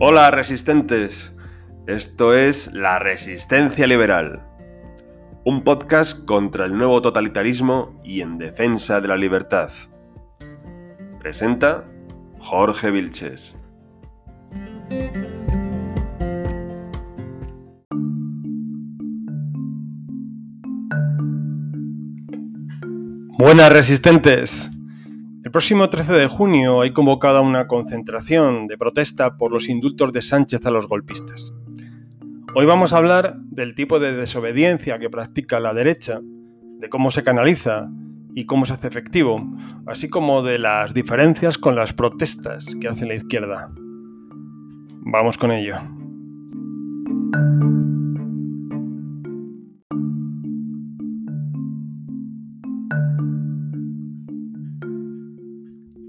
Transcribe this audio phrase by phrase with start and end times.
[0.00, 1.34] Hola resistentes,
[1.88, 4.46] esto es La Resistencia Liberal,
[5.44, 9.72] un podcast contra el nuevo totalitarismo y en defensa de la libertad.
[11.18, 11.84] Presenta
[12.38, 13.56] Jorge Vilches.
[23.36, 24.70] Buenas resistentes.
[25.48, 30.20] El próximo 13 de junio hay convocada una concentración de protesta por los indultos de
[30.20, 31.54] Sánchez a los golpistas.
[32.54, 37.22] Hoy vamos a hablar del tipo de desobediencia que practica la derecha, de cómo se
[37.22, 37.88] canaliza
[38.34, 39.42] y cómo se hace efectivo,
[39.86, 43.70] así como de las diferencias con las protestas que hace la izquierda.
[45.00, 45.80] Vamos con ello.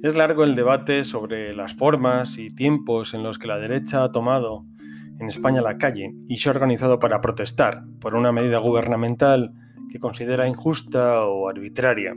[0.02, 4.14] Es largo el debate sobre las formas y tiempos en los que la derecha ha
[4.14, 4.66] tomado
[5.20, 9.52] en España la calle y se ha organizado para protestar por una medida gubernamental
[9.92, 12.16] que considera injusta o arbitraria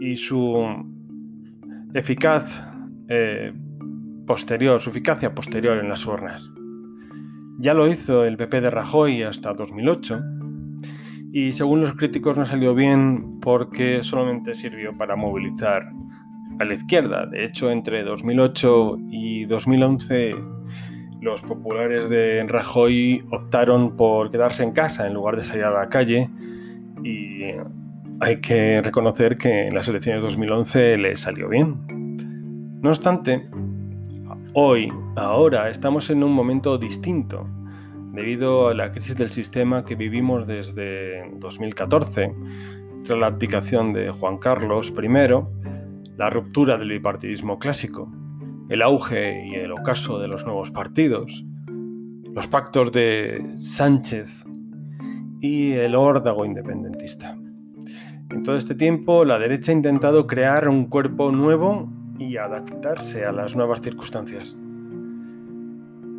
[0.00, 0.56] y su
[1.92, 2.62] eficaz
[3.08, 3.52] eh,
[4.26, 6.50] posterior, su eficacia posterior en las urnas.
[7.58, 10.22] Ya lo hizo el PP de Rajoy hasta 2008
[11.32, 15.92] y según los críticos no salió bien porque solamente sirvió para movilizar
[16.58, 17.26] a la izquierda.
[17.26, 20.34] De hecho, entre 2008 y 2011
[21.20, 25.88] los populares de Rajoy optaron por quedarse en casa en lugar de salir a la
[25.88, 26.30] calle
[27.02, 27.42] y
[28.20, 31.76] hay que reconocer que en las elecciones de 2011 les salió bien.
[32.80, 33.48] No obstante,
[34.54, 37.46] hoy, ahora, estamos en un momento distinto
[38.12, 42.34] debido a la crisis del sistema que vivimos desde 2014,
[43.04, 45.08] tras la abdicación de Juan Carlos I
[46.18, 48.12] la ruptura del bipartidismo clásico,
[48.68, 51.44] el auge y el ocaso de los nuevos partidos,
[52.34, 54.44] los pactos de Sánchez
[55.40, 57.38] y el órdago independentista.
[58.30, 61.88] En todo este tiempo, la derecha ha intentado crear un cuerpo nuevo
[62.18, 64.58] y adaptarse a las nuevas circunstancias.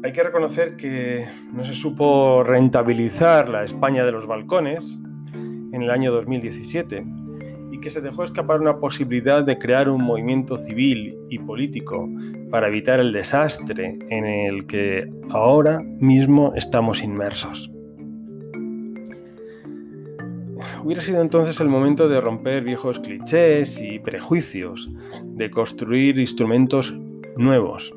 [0.01, 5.01] Hay que reconocer que no se supo rentabilizar la España de los balcones
[5.33, 7.05] en el año 2017
[7.81, 12.09] que se dejó escapar una posibilidad de crear un movimiento civil y político
[12.49, 17.71] para evitar el desastre en el que ahora mismo estamos inmersos.
[20.83, 24.89] Hubiera sido entonces el momento de romper viejos clichés y prejuicios,
[25.23, 26.97] de construir instrumentos
[27.37, 27.93] nuevos.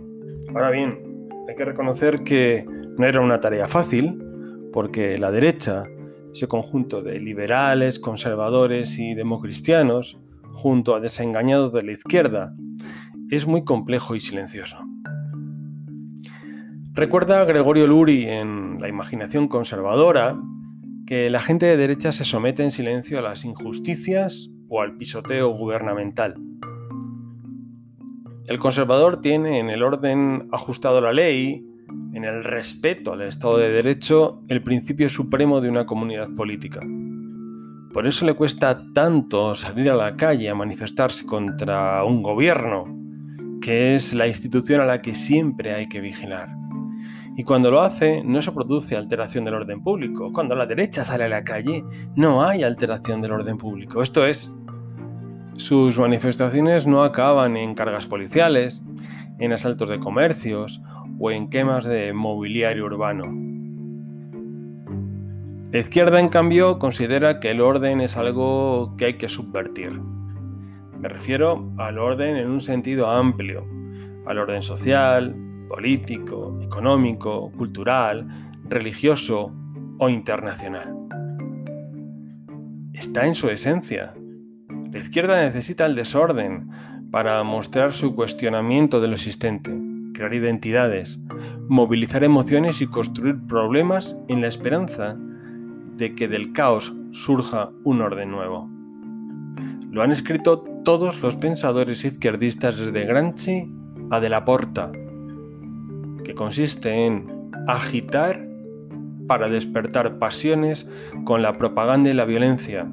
[0.54, 2.64] Ahora bien, hay que reconocer que
[2.98, 4.18] no era una tarea fácil,
[4.72, 5.84] porque la derecha
[6.32, 10.18] ese conjunto de liberales, conservadores y democristianos,
[10.52, 12.54] junto a desengañados de la izquierda,
[13.30, 14.78] es muy complejo y silencioso.
[16.94, 20.38] Recuerda Gregorio Luri en La imaginación conservadora
[21.06, 25.48] que la gente de derecha se somete en silencio a las injusticias o al pisoteo
[25.50, 26.34] gubernamental.
[28.46, 31.64] El conservador tiene en el orden ajustado a la ley
[32.12, 36.80] en el respeto al Estado de Derecho el principio supremo de una comunidad política.
[37.92, 42.84] Por eso le cuesta tanto salir a la calle a manifestarse contra un gobierno,
[43.60, 46.48] que es la institución a la que siempre hay que vigilar.
[47.36, 50.32] Y cuando lo hace, no se produce alteración del orden público.
[50.32, 51.82] Cuando la derecha sale a la calle,
[52.14, 54.02] no hay alteración del orden público.
[54.02, 54.52] Esto es,
[55.56, 58.82] sus manifestaciones no acaban en cargas policiales,
[59.38, 60.80] en asaltos de comercios
[61.18, 63.42] o en quemas de mobiliario urbano.
[65.72, 69.98] La izquierda, en cambio, considera que el orden es algo que hay que subvertir.
[70.98, 73.64] Me refiero al orden en un sentido amplio,
[74.26, 75.34] al orden social,
[75.68, 78.26] político, económico, cultural,
[78.68, 79.50] religioso
[79.98, 80.94] o internacional.
[82.92, 84.12] Está en su esencia.
[84.90, 86.68] La izquierda necesita el desorden
[87.10, 91.18] para mostrar su cuestionamiento de lo existente crear identidades,
[91.68, 95.16] movilizar emociones y construir problemas en la esperanza
[95.96, 98.68] de que del caos surja un orden nuevo.
[99.90, 103.70] Lo han escrito todos los pensadores izquierdistas desde Gramsci
[104.10, 104.90] a De la Porta,
[106.24, 108.48] que consiste en agitar
[109.26, 110.86] para despertar pasiones
[111.24, 112.86] con la propaganda y la violencia,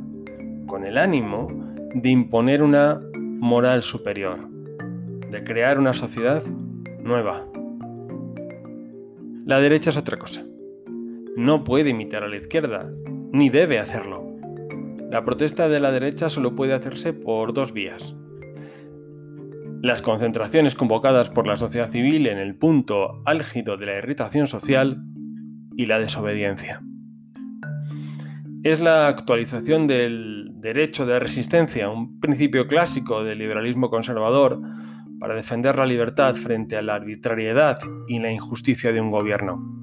[0.67, 1.47] con el ánimo
[1.95, 4.47] de imponer una moral superior,
[5.31, 6.43] de crear una sociedad
[7.09, 7.43] nueva.
[9.45, 10.45] La derecha es otra cosa.
[11.35, 12.87] No puede imitar a la izquierda,
[13.33, 14.23] ni debe hacerlo.
[15.09, 18.15] La protesta de la derecha solo puede hacerse por dos vías.
[19.81, 25.01] las concentraciones convocadas por la sociedad civil en el punto álgido de la irritación social
[25.77, 26.81] y la desobediencia.
[28.63, 34.59] Es la actualización del derecho de resistencia, un principio clásico del liberalismo conservador
[35.19, 39.79] para defender la libertad frente a la arbitrariedad y la injusticia de un gobierno.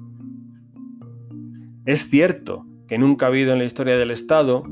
[1.85, 4.63] Es cierto que nunca ha habido en la historia del Estado,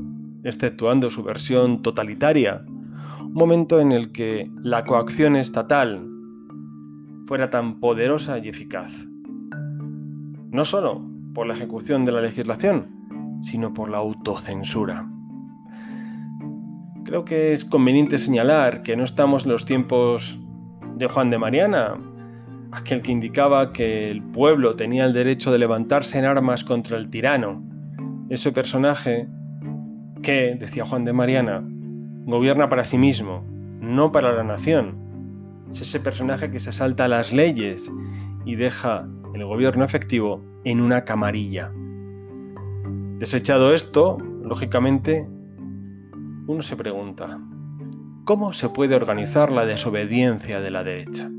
[0.42, 6.06] exceptuando su versión totalitaria, un momento en el que la coacción estatal
[7.26, 9.06] fuera tan poderosa y eficaz.
[10.50, 11.02] No solo
[11.34, 15.08] por la ejecución de la legislación, sino por la autocensura.
[17.04, 20.40] Creo que es conveniente señalar que no estamos en los tiempos
[20.96, 21.94] de Juan de Mariana,
[22.72, 27.10] aquel que indicaba que el pueblo tenía el derecho de levantarse en armas contra el
[27.10, 27.62] tirano.
[28.30, 29.28] Ese personaje
[30.22, 31.62] que, decía Juan de Mariana,
[32.24, 33.44] gobierna para sí mismo,
[33.80, 35.66] no para la nación.
[35.70, 37.90] Es ese personaje que se salta las leyes
[38.46, 41.70] y deja el gobierno efectivo en una camarilla.
[43.18, 45.28] Desechado esto, lógicamente,
[46.46, 47.38] uno se pregunta,
[48.26, 51.30] ¿cómo se puede organizar la desobediencia de la derecha?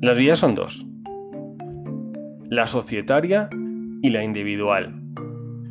[0.00, 0.86] Las vías son dos,
[2.48, 3.50] la societaria
[4.00, 4.94] y la individual.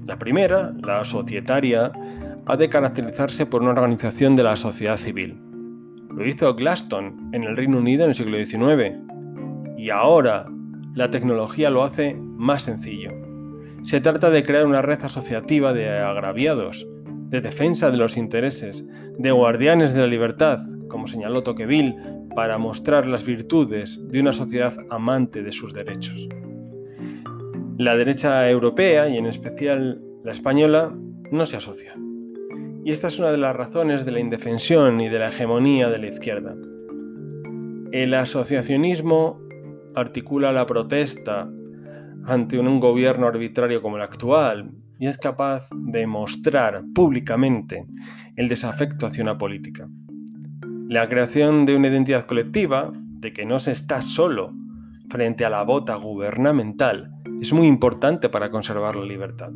[0.06, 1.92] La primera, la societaria,
[2.46, 5.42] ha de caracterizarse por una organización de la sociedad civil.
[6.16, 8.98] Lo hizo Glaston en el Reino Unido en el siglo XIX
[9.78, 10.46] y ahora
[10.94, 13.14] la tecnología lo hace más sencillo.
[13.82, 16.88] Se trata de crear una red asociativa de agraviados,
[17.30, 18.84] de defensa de los intereses,
[19.18, 21.96] de guardianes de la libertad, como señaló Tocqueville,
[22.36, 26.28] para mostrar las virtudes de una sociedad amante de sus derechos.
[27.78, 30.96] La derecha europea, y en especial la española,
[31.32, 31.96] no se asocia.
[32.84, 35.98] Y esta es una de las razones de la indefensión y de la hegemonía de
[35.98, 36.56] la izquierda.
[37.92, 39.42] El asociacionismo
[39.96, 41.50] articula la protesta
[42.26, 47.86] ante un gobierno arbitrario como el actual y es capaz de mostrar públicamente
[48.36, 49.88] el desafecto hacia una política.
[50.88, 54.54] La creación de una identidad colectiva, de que no se está solo
[55.10, 57.12] frente a la bota gubernamental,
[57.42, 59.52] es muy importante para conservar la libertad.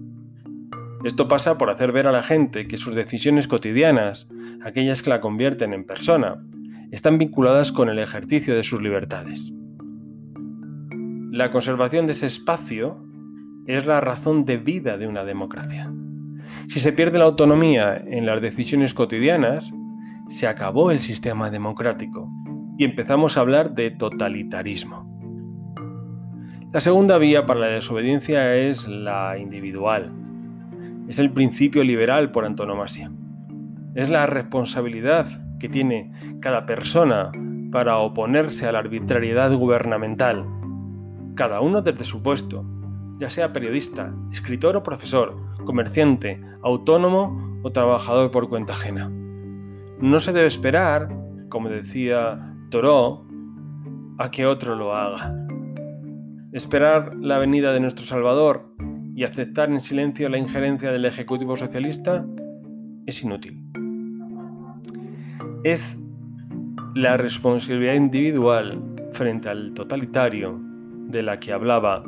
[1.03, 4.27] Esto pasa por hacer ver a la gente que sus decisiones cotidianas,
[4.63, 6.43] aquellas que la convierten en persona,
[6.91, 9.51] están vinculadas con el ejercicio de sus libertades.
[11.31, 13.03] La conservación de ese espacio
[13.65, 15.91] es la razón de vida de una democracia.
[16.67, 19.71] Si se pierde la autonomía en las decisiones cotidianas,
[20.27, 22.29] se acabó el sistema democrático
[22.77, 25.09] y empezamos a hablar de totalitarismo.
[26.71, 30.11] La segunda vía para la desobediencia es la individual.
[31.07, 33.11] Es el principio liberal por antonomasia.
[33.93, 35.27] Es la responsabilidad
[35.59, 37.31] que tiene cada persona
[37.71, 40.45] para oponerse a la arbitrariedad gubernamental
[41.35, 42.65] cada uno desde su puesto,
[43.21, 49.11] ya sea periodista, escritor o profesor, comerciante, autónomo o trabajador por cuenta ajena.
[49.99, 51.07] No se debe esperar,
[51.47, 53.27] como decía Thoreau,
[54.17, 55.35] a que otro lo haga.
[56.51, 58.73] Esperar la venida de nuestro Salvador
[59.15, 62.25] y aceptar en silencio la injerencia del Ejecutivo Socialista
[63.05, 63.63] es inútil.
[65.63, 65.99] Es
[66.95, 70.59] la responsabilidad individual frente al totalitario
[71.05, 72.03] de la que hablaba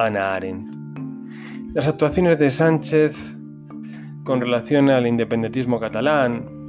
[0.00, 0.74] Ana Arendt.
[1.74, 3.36] Las actuaciones de Sánchez
[4.24, 6.60] con relación al independentismo catalán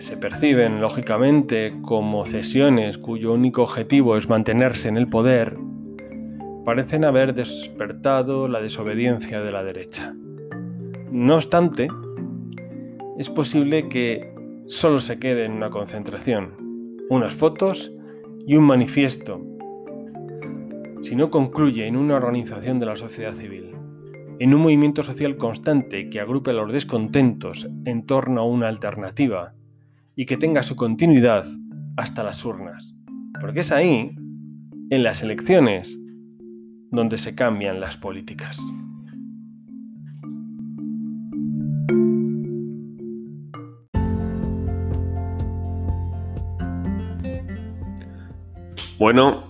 [0.00, 5.56] se perciben lógicamente como cesiones cuyo único objetivo es mantenerse en el poder,
[6.64, 10.14] parecen haber despertado la desobediencia de la derecha.
[11.10, 11.88] No obstante,
[13.18, 14.34] es posible que
[14.66, 16.56] solo se quede en una concentración,
[17.10, 17.92] unas fotos
[18.46, 19.40] y un manifiesto
[21.00, 23.74] si no concluye en una organización de la sociedad civil,
[24.38, 29.54] en un movimiento social constante que agrupe los descontentos en torno a una alternativa
[30.14, 31.46] y que tenga su continuidad
[31.96, 32.94] hasta las urnas.
[33.40, 34.14] Porque es ahí,
[34.90, 35.98] en las elecciones,
[36.90, 38.58] donde se cambian las políticas.
[48.98, 49.49] Bueno,